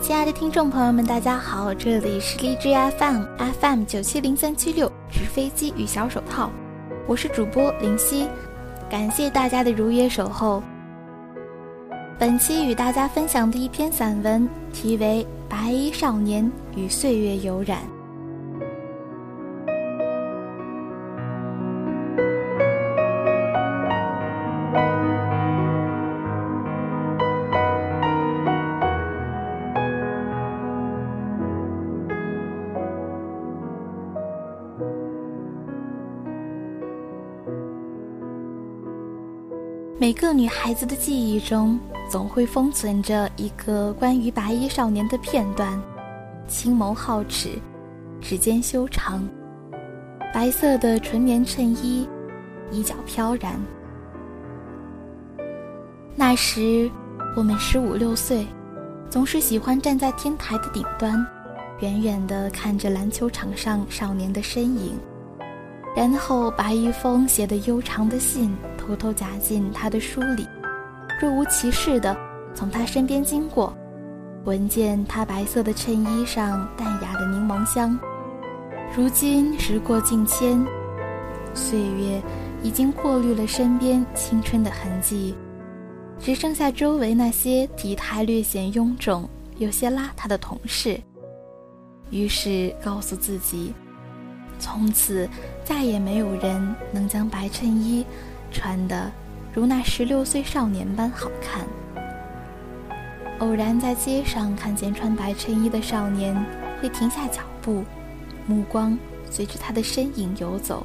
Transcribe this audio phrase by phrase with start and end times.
[0.00, 3.24] 亲爱的听众朋友们，大家好，这里是荔枝 FM
[3.60, 6.50] FM 九七零三七六，纸飞机与小手套，
[7.06, 8.26] 我是主播林夕，
[8.88, 10.62] 感谢大家的如约守候。
[12.16, 17.78] 本期与大家分享的一篇散文，题为《白衣少年与岁月有染》。
[40.00, 41.76] 每个女孩子的记忆中，
[42.08, 45.76] 总会封存着一个关于白衣少年的片段：
[46.46, 47.58] 青眸皓齿，
[48.20, 49.28] 指尖修长，
[50.32, 52.06] 白色的纯棉衬衣，
[52.70, 53.60] 衣角飘然。
[56.14, 56.88] 那时，
[57.34, 58.46] 我们十五六岁，
[59.10, 61.26] 总是喜欢站在天台的顶端，
[61.80, 64.96] 远远地看着篮球场上少年的身影，
[65.96, 68.56] 然后把一封写得悠长的信。
[68.88, 70.48] 偷偷夹进他的书里，
[71.20, 72.16] 若无其事地
[72.54, 73.76] 从他身边经过，
[74.44, 77.98] 闻见他白色的衬衣上淡雅的柠檬香。
[78.96, 80.66] 如今时过境迁，
[81.52, 82.22] 岁月
[82.62, 85.36] 已经过滤了身边青春的痕迹，
[86.18, 90.98] 只剩下周围那些体态略显臃肿、有些邋遢的同事。
[92.10, 93.74] 于是告诉自己，
[94.58, 95.28] 从此
[95.62, 98.02] 再也没有人能将白衬衣。
[98.50, 99.10] 穿的
[99.54, 101.66] 如那十六岁少年般好看。
[103.38, 106.34] 偶然在街上看见穿白衬衣的少年，
[106.80, 107.84] 会停下脚步，
[108.46, 108.98] 目光
[109.30, 110.84] 随着他的身影游走。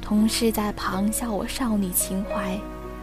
[0.00, 2.58] 同事在旁笑我少女情怀，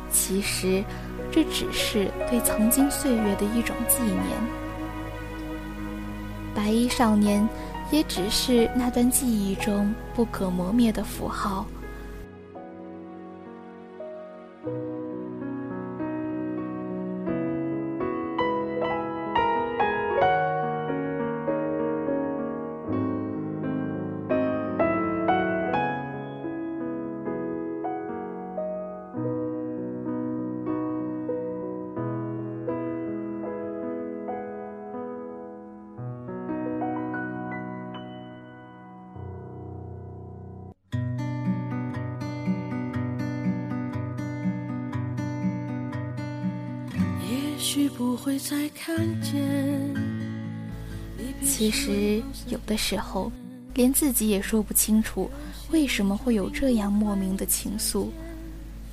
[0.10, 0.84] 其实
[1.31, 4.24] 这只是对曾经岁月的一种纪念。
[6.56, 7.48] 白衣少年，
[7.92, 11.66] 也只是那段记忆中不可磨灭的符号。
[47.90, 49.34] 不会再看见。
[51.44, 53.30] 其实，有的时候，
[53.74, 55.30] 连自己也说不清楚，
[55.69, 58.08] 为什么会有这样莫名的情愫。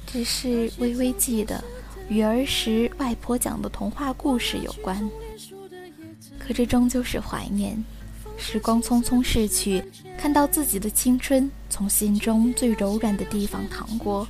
[0.06, 1.62] 只是微微记得，
[2.08, 5.08] 与儿时外婆讲的童话故事有关。
[6.38, 7.82] 可这终究是怀念。
[8.36, 9.82] 时光匆匆逝去，
[10.18, 14.28] 看到自己的青春从心中最柔软的地方淌过，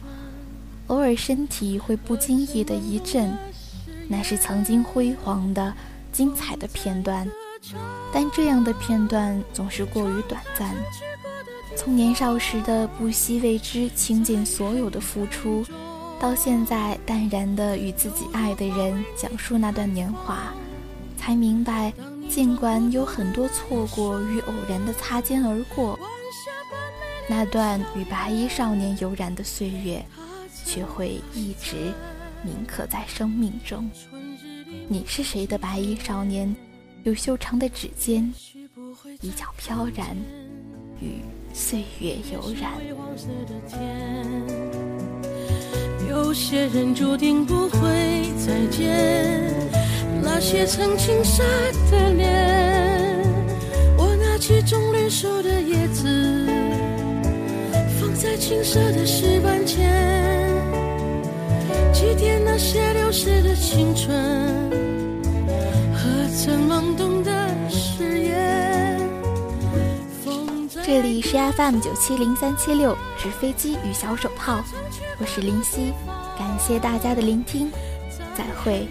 [0.87, 3.33] 偶尔身体会不经意的一震。
[4.09, 5.73] 那是曾经辉煌的、
[6.13, 7.29] 精彩的片段，
[8.13, 10.75] 但这样的片段总是过于短暂。
[11.77, 15.65] 从年少时的不惜为之倾尽所有的付出，
[16.19, 20.55] 到现在淡然的与自己爱的人讲述那段年华，
[21.19, 21.93] 才明白，
[22.31, 25.99] 尽管有很多错过与偶然的擦肩而过，
[27.29, 30.03] 那段与白衣少年悠然的岁月，
[30.65, 31.93] 却会一直。
[32.47, 33.91] 铭刻在生命中。
[34.87, 36.55] 你是谁的白衣少年？
[37.03, 38.33] 有修长的指尖，
[39.21, 40.17] 衣角飘然，
[41.01, 41.21] 与
[41.53, 42.73] 岁月有染。
[46.09, 47.79] 有些人注定不会
[48.39, 49.53] 再见，
[50.23, 51.43] 那些曾经傻
[51.91, 53.27] 的脸。
[53.99, 56.47] 我拿起棕榈树的叶子，
[58.01, 60.47] 放在青涩的石板前。
[62.59, 64.09] 那些流逝的青春，
[65.93, 68.99] 和曾懵懂的誓言。
[70.83, 74.65] 这里是 FM 九七零三七六，纸飞机与小手套，
[75.19, 75.93] 我是林夕，
[76.39, 77.71] 感谢大家的聆听，
[78.35, 78.89] 再会。